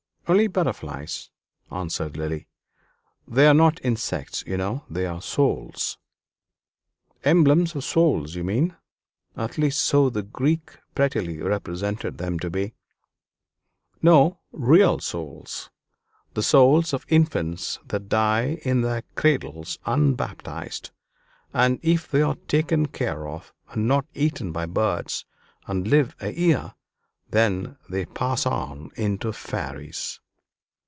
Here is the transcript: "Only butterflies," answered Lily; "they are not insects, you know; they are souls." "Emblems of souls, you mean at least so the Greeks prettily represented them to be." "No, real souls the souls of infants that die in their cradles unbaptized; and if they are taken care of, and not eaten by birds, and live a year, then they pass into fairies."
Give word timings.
"Only 0.27 0.47
butterflies," 0.47 1.29
answered 1.69 2.15
Lily; 2.15 2.47
"they 3.27 3.47
are 3.47 3.53
not 3.53 3.83
insects, 3.83 4.45
you 4.47 4.55
know; 4.55 4.85
they 4.89 5.05
are 5.05 5.21
souls." 5.21 5.97
"Emblems 7.25 7.75
of 7.75 7.83
souls, 7.83 8.33
you 8.33 8.45
mean 8.45 8.77
at 9.35 9.57
least 9.57 9.81
so 9.81 10.09
the 10.09 10.23
Greeks 10.23 10.77
prettily 10.95 11.39
represented 11.41 12.17
them 12.17 12.39
to 12.39 12.49
be." 12.49 12.73
"No, 14.01 14.39
real 14.53 14.99
souls 14.99 15.69
the 16.33 16.43
souls 16.43 16.93
of 16.93 17.05
infants 17.09 17.79
that 17.85 18.07
die 18.07 18.57
in 18.63 18.83
their 18.83 19.01
cradles 19.15 19.79
unbaptized; 19.85 20.91
and 21.53 21.77
if 21.83 22.09
they 22.09 22.21
are 22.21 22.37
taken 22.47 22.85
care 22.87 23.27
of, 23.27 23.51
and 23.71 23.85
not 23.85 24.05
eaten 24.13 24.53
by 24.53 24.65
birds, 24.65 25.25
and 25.67 25.89
live 25.89 26.15
a 26.21 26.31
year, 26.31 26.73
then 27.31 27.77
they 27.89 28.05
pass 28.05 28.45
into 28.97 29.31
fairies." 29.31 30.19